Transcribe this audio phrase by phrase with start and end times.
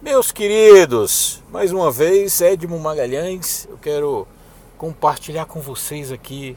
[0.00, 4.28] Meus queridos, mais uma vez, Edmo Magalhães, eu quero
[4.76, 6.56] compartilhar com vocês aqui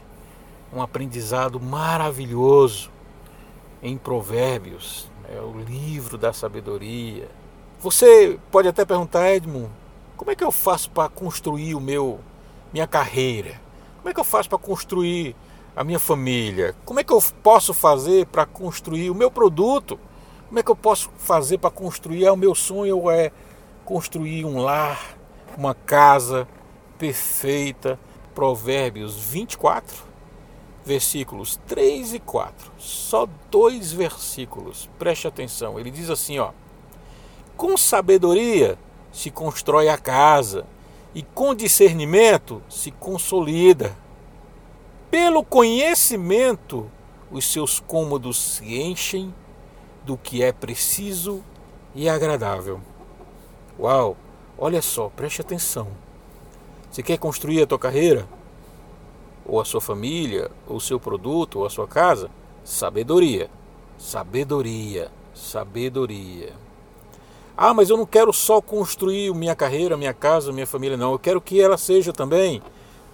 [0.72, 2.92] um aprendizado maravilhoso
[3.82, 7.28] em Provérbios, é o livro da sabedoria.
[7.80, 9.72] Você pode até perguntar, Edmo,
[10.16, 12.20] como é que eu faço para construir o meu
[12.72, 13.60] minha carreira?
[13.98, 15.36] Como é que eu faço para construir
[15.76, 16.76] a minha família?
[16.86, 20.00] Como é que eu posso fazer para construir o meu produto?
[20.52, 22.26] Como é que eu posso fazer para construir?
[22.26, 23.32] É o meu sonho é
[23.86, 25.18] construir um lar,
[25.58, 26.46] uma casa
[27.00, 27.98] perfeita.
[28.36, 30.04] Provérbios 24,
[30.84, 32.70] versículos 3 e 4.
[32.78, 34.90] Só dois versículos.
[35.00, 35.80] Preste atenção.
[35.80, 36.52] Ele diz assim, ó:
[37.56, 38.78] Com sabedoria
[39.10, 40.66] se constrói a casa,
[41.16, 43.96] e com discernimento se consolida.
[45.10, 46.92] Pelo conhecimento
[47.32, 49.34] os seus cômodos se enchem
[50.04, 51.44] do que é preciso
[51.94, 52.80] e agradável.
[53.80, 54.18] Uau!
[54.58, 55.88] Olha só, preste atenção.
[56.92, 58.28] Você quer construir a tua carreira?
[59.46, 62.30] Ou a sua família, ou o seu produto, ou a sua casa?
[62.64, 63.50] Sabedoria.
[63.98, 65.10] Sabedoria.
[65.34, 66.54] Sabedoria.
[67.58, 71.14] Ah, mas eu não quero só construir minha carreira, minha casa, minha família, não.
[71.14, 72.62] Eu quero que ela seja também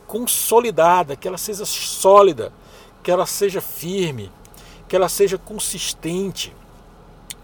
[0.06, 2.52] consolidada, que ela seja sólida,
[3.04, 4.32] que ela seja firme,
[4.88, 6.54] que ela seja consistente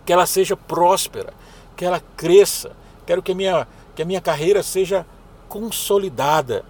[0.06, 1.34] que ela seja próspera,
[1.76, 2.72] que ela cresça.
[3.06, 5.06] Quero que a minha, que a minha carreira seja
[5.48, 6.66] consolidada.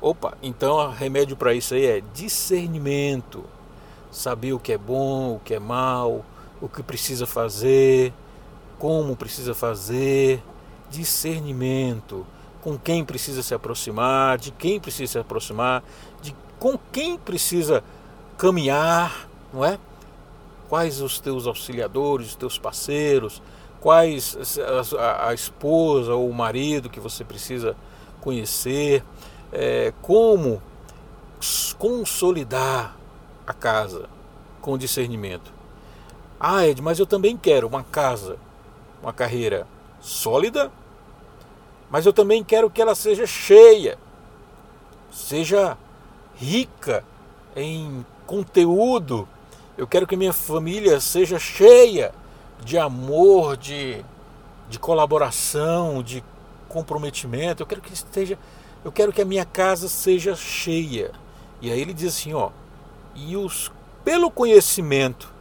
[0.00, 3.44] Opa, então o remédio para isso aí é discernimento.
[4.10, 6.24] Saber o que é bom, o que é mal,
[6.60, 8.12] o que precisa fazer,
[8.78, 10.42] como precisa fazer,
[10.90, 12.26] discernimento,
[12.62, 15.82] com quem precisa se aproximar, de quem precisa se aproximar,
[16.22, 17.84] de com quem precisa
[18.36, 19.78] caminhar, não é?
[20.68, 23.42] Quais os teus auxiliadores, os teus parceiros,
[23.80, 24.58] quais
[24.98, 27.76] a, a esposa ou o marido que você precisa
[28.20, 29.02] conhecer,
[29.52, 30.60] é, como
[31.78, 32.96] consolidar
[33.46, 34.08] a casa
[34.60, 35.52] com discernimento.
[36.38, 38.36] Ah, Ed, mas eu também quero uma casa,
[39.02, 39.66] uma carreira
[40.00, 40.70] sólida,
[41.90, 43.98] mas eu também quero que ela seja cheia,
[45.10, 45.78] seja
[46.36, 47.04] rica
[47.56, 49.26] em conteúdo
[49.78, 52.12] eu quero que minha família seja cheia
[52.64, 54.04] de amor, de,
[54.68, 56.22] de colaboração, de
[56.68, 57.62] comprometimento.
[57.62, 58.36] Eu quero que esteja,
[58.84, 61.12] eu quero que a minha casa seja cheia.
[61.62, 62.50] E aí ele diz assim, ó,
[63.14, 63.70] e os
[64.04, 65.32] pelo conhecimento,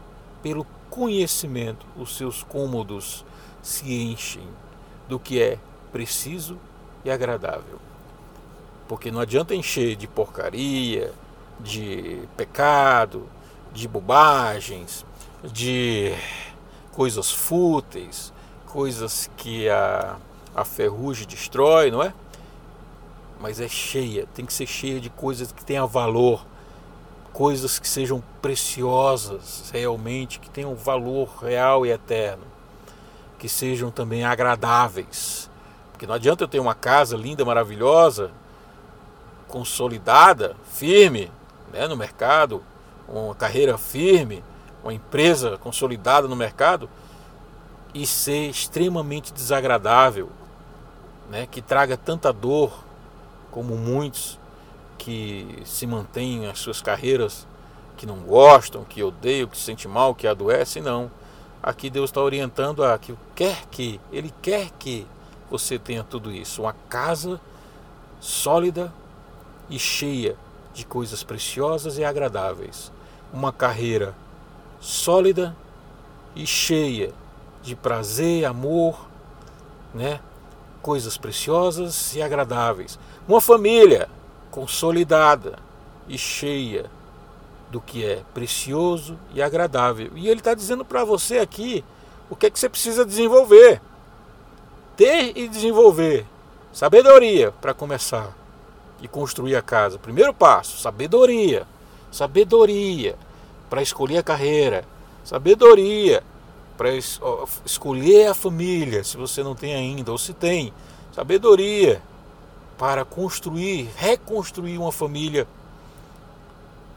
[0.44, 3.26] pelo conhecimento, os seus cômodos
[3.64, 4.48] se enchem
[5.10, 5.58] do que é
[5.92, 6.60] preciso
[7.04, 7.80] e agradável.
[8.88, 11.12] Porque não adianta encher de porcaria,
[11.60, 13.28] de pecado,
[13.78, 15.06] de bobagens,
[15.44, 16.12] de
[16.92, 18.34] coisas fúteis,
[18.66, 20.18] coisas que a,
[20.56, 22.12] a ferrugem destrói, não é?
[23.40, 26.44] Mas é cheia, tem que ser cheia de coisas que tenham valor,
[27.32, 32.44] coisas que sejam preciosas realmente, que tenham valor real e eterno,
[33.38, 35.52] que sejam também agradáveis.
[35.92, 38.32] Porque não adianta eu ter uma casa linda, maravilhosa,
[39.48, 41.32] consolidada, firme
[41.72, 42.64] né, no mercado,
[43.08, 44.44] uma carreira firme,
[44.84, 46.90] uma empresa consolidada no mercado
[47.94, 50.30] e ser extremamente desagradável,
[51.30, 52.84] né, que traga tanta dor
[53.52, 54.40] como muitos
[54.98, 57.48] que se mantêm as suas carreiras
[57.96, 61.10] que não gostam, que odeiam, que se sentem mal, que adoecem, não.
[61.62, 65.08] Aqui Deus está orientando a que quer que, Ele quer que
[65.50, 67.42] você tenha tudo isso, uma casa
[68.20, 68.94] sólida
[69.70, 70.36] e cheia
[70.74, 72.92] de coisas preciosas e agradáveis
[73.34, 74.16] uma carreira
[74.80, 75.56] sólida
[76.36, 77.14] e cheia
[77.62, 79.08] de prazer, amor,
[79.94, 80.20] né?
[80.82, 82.98] coisas preciosas e agradáveis.
[83.28, 84.08] Uma família
[84.50, 85.60] consolidada
[86.08, 86.90] e cheia
[87.70, 90.12] do que é precioso e agradável.
[90.16, 91.84] E ele está dizendo para você aqui
[92.30, 93.82] o que é que você precisa desenvolver.
[94.96, 96.26] Ter e desenvolver
[96.72, 98.32] sabedoria para começar
[99.02, 100.00] e construir a casa.
[100.00, 101.68] Primeiro passo, sabedoria
[102.12, 103.16] sabedoria
[103.70, 104.86] para escolher a carreira,
[105.24, 106.24] sabedoria
[106.78, 107.20] para es
[107.66, 110.72] escolher a família, se você não tem ainda, ou se tem,
[111.12, 112.02] sabedoria
[112.78, 115.48] para construir, reconstruir uma família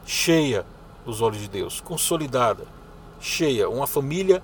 [0.04, 0.66] cheia
[1.04, 2.64] dos olhos de Deus, consolidada,
[3.20, 4.42] cheia, uma família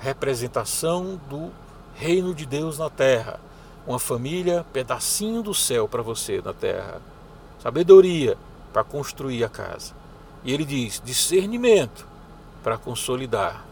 [0.00, 1.50] representação do
[1.96, 3.40] reino de Deus na terra,
[3.84, 7.00] uma família pedacinho do céu para você na terra.
[7.60, 8.38] Sabedoria
[8.78, 9.92] para construir a casa.
[10.44, 12.06] E ele diz: discernimento
[12.62, 13.64] para consolidar.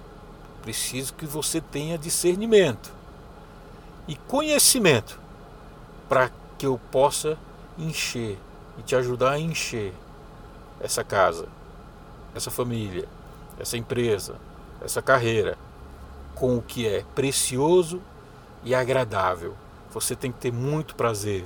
[0.62, 2.93] Preciso que você tenha discernimento.
[4.08, 5.19] e conhecimento
[6.08, 7.37] para que eu possa
[7.76, 8.38] encher
[8.79, 9.93] e te ajudar a encher
[10.79, 11.49] essa casa,
[12.35, 13.09] essa família,
[13.59, 14.37] essa empresa,
[14.81, 15.59] essa carreira
[16.37, 18.00] com o que é precioso
[18.62, 19.55] e agradável.
[19.93, 21.44] Você tem que ter muito prazer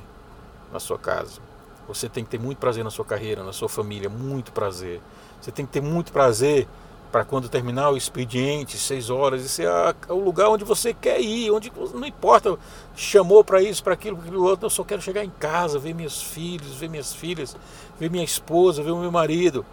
[0.71, 1.50] na sua casa.
[1.95, 5.01] Você tem que ter muito prazer na sua carreira, na sua família, muito prazer.
[5.41, 6.69] Você tem que ter muito prazer
[7.11, 11.51] para quando terminar o expediente, seis horas, esse é o lugar onde você quer ir,
[11.51, 12.57] onde não importa,
[12.95, 15.93] chamou para isso, para aquilo, para aquilo outro, eu só quero chegar em casa, ver
[15.93, 17.57] meus filhos, ver minhas filhas,
[17.99, 19.67] ver minha esposa, ver o meu marido.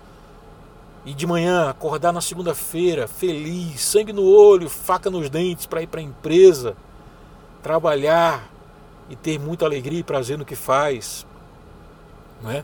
[1.05, 5.87] E de manhã acordar na segunda-feira, feliz, sangue no olho, faca nos dentes para ir
[5.87, 6.75] para a empresa,
[7.61, 8.49] trabalhar
[9.09, 11.25] e ter muita alegria e prazer no que faz,
[12.41, 12.63] não é?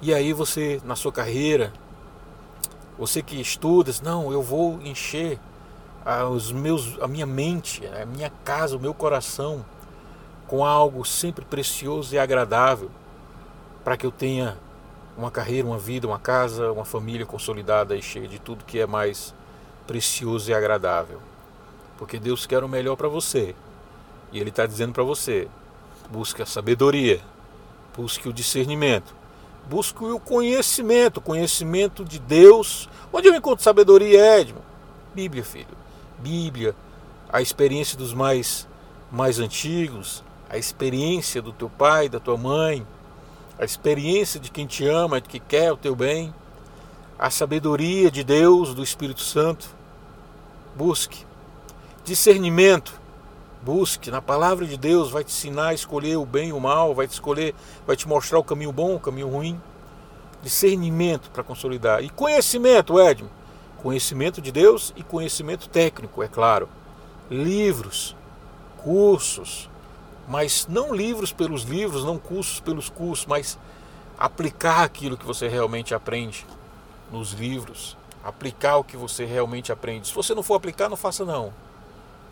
[0.00, 1.72] E aí você na sua carreira
[2.98, 5.38] você que estuda, não, eu vou encher
[6.30, 9.64] os meus, a minha mente, a minha casa, o meu coração
[10.46, 12.90] com algo sempre precioso e agradável,
[13.82, 14.58] para que eu tenha
[15.16, 18.86] uma carreira, uma vida, uma casa, uma família consolidada e cheia de tudo que é
[18.86, 19.34] mais
[19.86, 21.20] precioso e agradável.
[21.96, 23.54] Porque Deus quer o melhor para você.
[24.30, 25.48] E Ele está dizendo para você:
[26.10, 27.20] busque a sabedoria,
[27.96, 29.14] busque o discernimento,
[29.68, 32.88] Busco o conhecimento, conhecimento de Deus.
[33.12, 34.60] Onde eu encontro sabedoria, Edmo?
[35.14, 35.76] Bíblia, filho.
[36.18, 36.74] Bíblia,
[37.28, 38.68] a experiência dos mais,
[39.10, 42.86] mais antigos, a experiência do teu pai, da tua mãe,
[43.58, 46.34] a experiência de quem te ama, de que quer o teu bem,
[47.18, 49.68] a sabedoria de Deus, do Espírito Santo.
[50.76, 51.24] Busque
[52.04, 53.00] discernimento
[53.62, 56.92] Busque na palavra de Deus, vai te ensinar a escolher o bem e o mal,
[56.96, 57.54] vai te escolher,
[57.86, 59.60] vai te mostrar o caminho bom, o caminho ruim.
[60.42, 62.02] Discernimento para consolidar.
[62.02, 63.30] E conhecimento, Edmo.
[63.80, 66.68] Conhecimento de Deus e conhecimento técnico, é claro.
[67.30, 68.16] Livros,
[68.78, 69.70] cursos,
[70.26, 73.56] mas não livros pelos livros, não cursos pelos cursos, mas
[74.18, 76.44] aplicar aquilo que você realmente aprende
[77.12, 80.08] nos livros, aplicar o que você realmente aprende.
[80.08, 81.52] Se você não for aplicar, não faça não.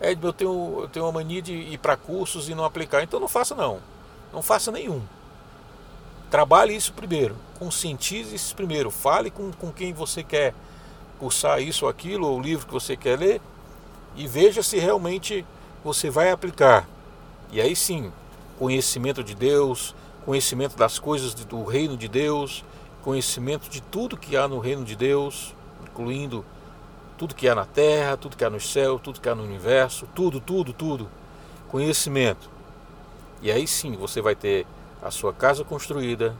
[0.01, 3.19] É, eu tenho, eu tenho uma mania de ir para cursos e não aplicar, então
[3.19, 3.79] não faça não.
[4.33, 4.99] Não faça nenhum.
[6.31, 10.55] Trabalhe isso primeiro, conscientize isso primeiro, fale com, com quem você quer
[11.19, 13.41] cursar isso ou aquilo, ou o livro que você quer ler,
[14.15, 15.45] e veja se realmente
[15.83, 16.87] você vai aplicar.
[17.51, 18.11] E aí sim,
[18.57, 19.93] conhecimento de Deus,
[20.25, 22.63] conhecimento das coisas do reino de Deus,
[23.03, 26.43] conhecimento de tudo que há no reino de Deus, incluindo
[27.21, 30.07] tudo que há na terra, tudo que há no céu, tudo que há no universo,
[30.15, 31.07] tudo, tudo, tudo.
[31.69, 32.49] Conhecimento.
[33.43, 34.65] E aí sim você vai ter
[35.03, 36.35] a sua casa construída,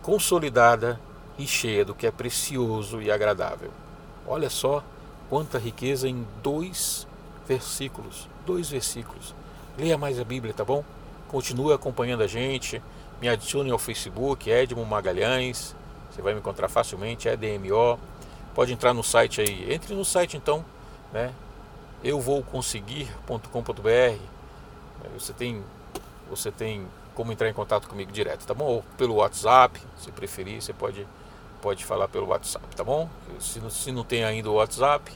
[0.00, 1.00] consolidada
[1.36, 3.72] e cheia do que é precioso e agradável.
[4.24, 4.80] Olha só
[5.28, 7.04] quanta riqueza em dois
[7.44, 8.28] versículos.
[8.46, 9.34] Dois versículos.
[9.76, 10.84] Leia mais a Bíblia, tá bom?
[11.26, 12.80] Continue acompanhando a gente.
[13.20, 15.74] Me adicione ao Facebook, Edmo Magalhães.
[16.12, 17.98] Você vai me encontrar facilmente, EDMO
[18.54, 19.72] pode entrar no site aí.
[19.72, 20.64] Entre no site então,
[21.12, 21.32] né?
[22.02, 24.18] Eu vou conseguir.com.br.
[25.14, 25.62] Você tem,
[26.28, 28.64] você tem como entrar em contato comigo direto, tá bom?
[28.64, 31.06] Ou pelo WhatsApp, se preferir, você pode,
[31.62, 33.08] pode falar pelo WhatsApp, tá bom?
[33.38, 35.12] Se não, se não tem ainda o WhatsApp,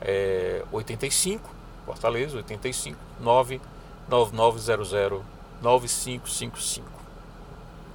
[0.00, 1.60] é 85
[1.90, 5.22] Fortaleza 85 99900
[5.60, 6.86] 9555.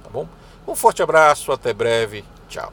[0.04, 0.28] Tá bom?
[0.66, 2.22] Um forte abraço, até breve.
[2.48, 2.72] Tchau.